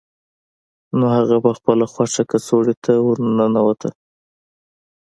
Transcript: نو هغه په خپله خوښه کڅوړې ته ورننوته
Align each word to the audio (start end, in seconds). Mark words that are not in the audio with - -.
نو 0.97 1.05
هغه 1.15 1.35
په 1.43 1.51
خپله 1.57 1.85
خوښه 1.93 2.23
کڅوړې 2.31 2.75
ته 2.83 2.91
ورننوته 3.05 3.89